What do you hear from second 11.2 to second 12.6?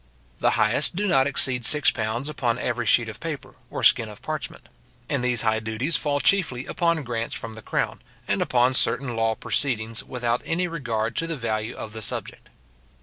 the value of the subject.